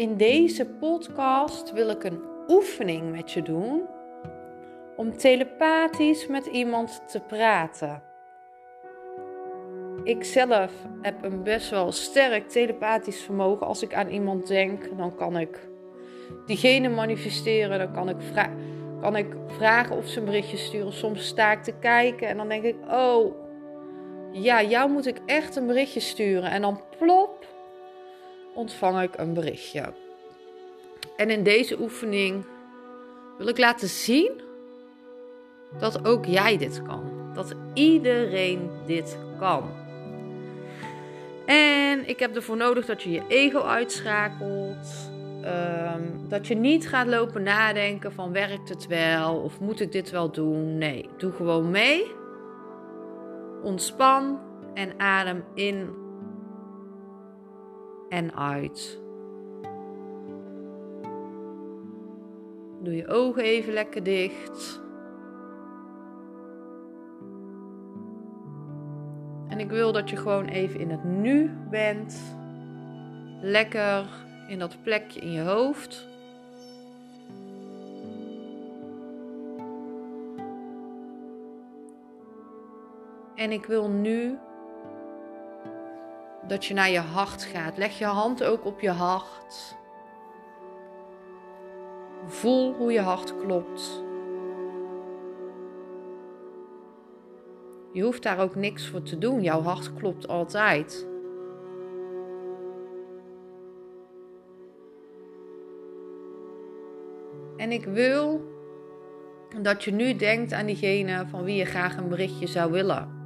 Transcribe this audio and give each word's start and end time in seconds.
In 0.00 0.16
deze 0.16 0.66
podcast 0.66 1.72
wil 1.72 1.88
ik 1.88 2.04
een 2.04 2.20
oefening 2.48 3.10
met 3.10 3.32
je 3.32 3.42
doen 3.42 3.82
om 4.96 5.16
telepathisch 5.16 6.26
met 6.26 6.46
iemand 6.46 7.02
te 7.06 7.20
praten. 7.20 8.02
Ik 10.04 10.24
zelf 10.24 10.72
heb 11.02 11.24
een 11.24 11.42
best 11.42 11.70
wel 11.70 11.92
sterk 11.92 12.48
telepathisch 12.48 13.20
vermogen. 13.20 13.66
Als 13.66 13.82
ik 13.82 13.94
aan 13.94 14.08
iemand 14.08 14.46
denk, 14.46 14.96
dan 14.96 15.14
kan 15.14 15.38
ik 15.38 15.68
diegene 16.46 16.88
manifesteren. 16.88 17.78
Dan 17.78 17.92
kan 17.92 18.08
ik, 18.08 18.16
kan 19.00 19.16
ik 19.16 19.34
vragen 19.46 19.96
of 19.96 20.08
ze 20.08 20.18
een 20.18 20.24
berichtje 20.24 20.56
sturen. 20.56 20.92
Soms 20.92 21.26
sta 21.26 21.52
ik 21.52 21.62
te 21.62 21.74
kijken 21.80 22.28
en 22.28 22.36
dan 22.36 22.48
denk 22.48 22.64
ik: 22.64 22.76
Oh, 22.90 23.34
ja, 24.32 24.62
jou 24.62 24.90
moet 24.90 25.06
ik 25.06 25.20
echt 25.26 25.56
een 25.56 25.66
berichtje 25.66 26.00
sturen. 26.00 26.50
En 26.50 26.60
dan 26.60 26.80
plop, 26.98 27.46
ontvang 28.60 29.02
ik 29.02 29.18
een 29.18 29.34
berichtje. 29.34 29.92
En 31.16 31.30
in 31.30 31.42
deze 31.42 31.80
oefening 31.80 32.44
wil 33.38 33.46
ik 33.48 33.58
laten 33.58 33.88
zien 33.88 34.40
dat 35.78 36.06
ook 36.06 36.24
jij 36.24 36.58
dit 36.58 36.82
kan. 36.82 37.32
Dat 37.34 37.54
iedereen 37.74 38.70
dit 38.86 39.18
kan. 39.38 39.62
En 41.46 42.08
ik 42.08 42.18
heb 42.18 42.36
ervoor 42.36 42.56
nodig 42.56 42.86
dat 42.86 43.02
je 43.02 43.10
je 43.10 43.22
ego 43.28 43.60
uitschakelt. 43.60 45.10
Ehm, 45.42 46.02
dat 46.28 46.46
je 46.46 46.54
niet 46.54 46.88
gaat 46.88 47.06
lopen 47.06 47.42
nadenken 47.42 48.12
van 48.12 48.32
werkt 48.32 48.68
het 48.68 48.86
wel 48.86 49.36
of 49.36 49.60
moet 49.60 49.80
ik 49.80 49.92
dit 49.92 50.10
wel 50.10 50.30
doen. 50.30 50.78
Nee, 50.78 51.08
doe 51.16 51.32
gewoon 51.32 51.70
mee. 51.70 52.12
Ontspan 53.62 54.40
en 54.74 54.92
adem 54.98 55.44
in 55.54 55.99
en 58.10 58.34
uit. 58.34 58.98
Doe 62.82 62.96
je 62.96 63.06
ogen 63.06 63.42
even 63.42 63.72
lekker 63.72 64.02
dicht. 64.02 64.80
En 69.48 69.60
ik 69.60 69.70
wil 69.70 69.92
dat 69.92 70.10
je 70.10 70.16
gewoon 70.16 70.46
even 70.46 70.80
in 70.80 70.90
het 70.90 71.04
nu 71.04 71.50
bent. 71.70 72.36
Lekker 73.40 74.06
in 74.48 74.58
dat 74.58 74.82
plekje 74.82 75.20
in 75.20 75.32
je 75.32 75.42
hoofd. 75.42 76.08
En 83.34 83.52
ik 83.52 83.66
wil 83.66 83.88
nu 83.88 84.38
dat 86.50 86.64
je 86.64 86.74
naar 86.74 86.90
je 86.90 86.98
hart 86.98 87.42
gaat. 87.42 87.76
Leg 87.76 87.98
je 87.98 88.04
hand 88.04 88.44
ook 88.44 88.64
op 88.64 88.80
je 88.80 88.90
hart. 88.90 89.76
Voel 92.26 92.74
hoe 92.74 92.92
je 92.92 93.00
hart 93.00 93.36
klopt. 93.38 94.04
Je 97.92 98.02
hoeft 98.02 98.22
daar 98.22 98.38
ook 98.38 98.54
niks 98.54 98.88
voor 98.88 99.02
te 99.02 99.18
doen. 99.18 99.42
Jouw 99.42 99.62
hart 99.62 99.94
klopt 99.94 100.28
altijd. 100.28 101.06
En 107.56 107.72
ik 107.72 107.84
wil 107.84 108.40
dat 109.62 109.84
je 109.84 109.92
nu 109.92 110.16
denkt 110.16 110.52
aan 110.52 110.66
diegene 110.66 111.26
van 111.28 111.44
wie 111.44 111.56
je 111.56 111.64
graag 111.64 111.96
een 111.96 112.08
berichtje 112.08 112.46
zou 112.46 112.72
willen. 112.72 113.19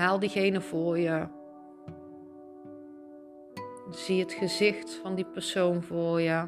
Haal 0.00 0.18
diegene 0.18 0.60
voor 0.60 0.98
je. 0.98 1.26
Zie 3.90 4.20
het 4.20 4.32
gezicht 4.32 4.94
van 4.94 5.14
die 5.14 5.24
persoon 5.24 5.82
voor 5.82 6.20
je. 6.20 6.46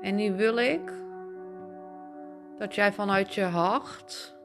En 0.00 0.14
nu 0.14 0.36
wil 0.36 0.56
ik 0.56 0.92
dat 2.58 2.74
jij 2.74 2.92
vanuit 2.92 3.34
je 3.34 3.42
hart 3.42 4.36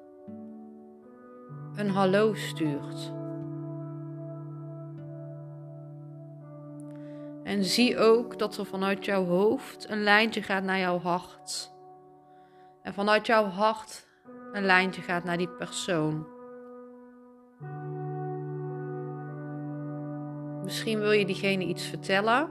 een 1.76 1.90
hallo 1.90 2.34
stuurt. 2.34 3.14
En 7.44 7.64
zie 7.64 7.98
ook 7.98 8.40
dat 8.40 8.58
er 8.58 8.66
vanuit 8.66 9.06
jouw 9.06 9.26
hoofd 9.26 9.90
een 9.90 10.04
lijntje 10.04 10.42
gaat 10.42 10.64
naar 10.64 10.80
jouw 10.80 11.00
hart. 11.00 11.72
En 12.82 12.94
vanuit 12.94 13.26
jouw 13.26 13.46
hart 13.46 14.06
een 14.54 14.66
lijntje 14.66 15.02
gaat 15.02 15.24
naar 15.24 15.38
die 15.38 15.50
persoon. 15.50 16.28
Misschien 20.64 21.00
wil 21.00 21.12
je 21.12 21.26
diegene 21.26 21.64
iets 21.64 21.88
vertellen. 21.88 22.50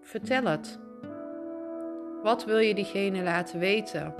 Vertel 0.00 0.44
het. 0.44 0.78
Wat 2.22 2.44
wil 2.44 2.58
je 2.58 2.74
diegene 2.74 3.22
laten 3.22 3.58
weten? 3.58 4.14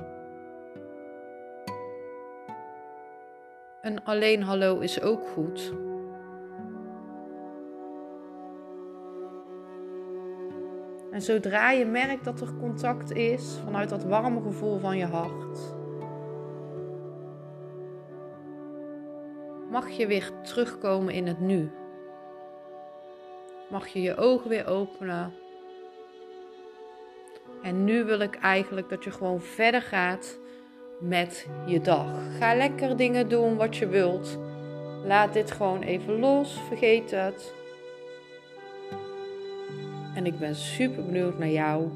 Een 3.83 4.05
alleen 4.05 4.43
hallo 4.43 4.79
is 4.79 5.01
ook 5.01 5.27
goed. 5.27 5.73
En 11.15 11.23
zodra 11.23 11.71
je 11.71 11.85
merkt 11.85 12.25
dat 12.25 12.41
er 12.41 12.55
contact 12.61 13.13
is 13.13 13.59
vanuit 13.65 13.89
dat 13.89 14.05
warme 14.05 14.43
gevoel 14.43 14.79
van 14.79 14.97
je 14.97 15.05
hart, 15.05 15.59
mag 19.71 19.89
je 19.89 20.07
weer 20.07 20.31
terugkomen 20.43 21.15
in 21.15 21.27
het 21.27 21.41
nu. 21.41 21.71
Mag 23.71 23.87
je 23.87 24.03
je 24.03 24.17
ogen 24.17 24.49
weer 24.49 24.67
openen. 24.67 25.33
En 27.63 27.85
nu 27.85 28.05
wil 28.05 28.21
ik 28.21 28.35
eigenlijk 28.35 28.89
dat 28.89 29.05
je 29.05 29.11
gewoon 29.11 29.41
verder 29.41 29.83
gaat 29.83 30.39
met 31.01 31.47
je 31.67 31.81
dag. 31.81 32.09
Ga 32.39 32.55
lekker 32.55 32.97
dingen 32.97 33.29
doen 33.29 33.57
wat 33.57 33.77
je 33.77 33.89
wilt. 33.89 34.39
Laat 35.05 35.33
dit 35.33 35.51
gewoon 35.51 35.83
even 35.83 36.19
los. 36.19 36.61
Vergeet 36.69 37.11
het. 37.11 37.64
En 40.15 40.27
ik 40.27 40.39
ben 40.39 40.55
super 40.55 41.05
benieuwd 41.05 41.39
naar 41.39 41.49
jou. 41.49 41.89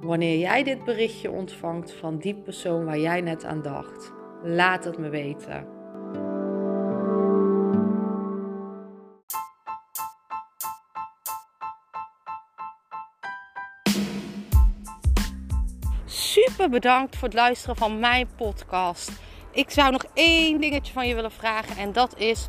Wanneer 0.00 0.38
jij 0.38 0.62
dit 0.62 0.84
berichtje 0.84 1.30
ontvangt 1.30 1.92
van 1.92 2.18
die 2.18 2.34
persoon 2.34 2.84
waar 2.84 2.98
jij 2.98 3.20
net 3.20 3.44
aan 3.44 3.62
dacht, 3.62 4.12
laat 4.42 4.84
het 4.84 4.98
me 4.98 5.08
weten. 5.08 5.66
Super 16.04 16.68
bedankt 16.70 17.16
voor 17.16 17.28
het 17.28 17.36
luisteren 17.36 17.76
van 17.76 17.98
mijn 17.98 18.28
podcast. 18.36 19.10
Ik 19.50 19.70
zou 19.70 19.92
nog 19.92 20.04
één 20.14 20.60
dingetje 20.60 20.92
van 20.92 21.08
je 21.08 21.14
willen 21.14 21.32
vragen 21.32 21.76
en 21.76 21.92
dat 21.92 22.18
is: 22.18 22.48